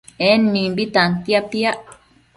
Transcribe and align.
En 0.27 0.43
mimbi 0.53 0.83
tantia 0.95 1.41
piac 1.51 1.79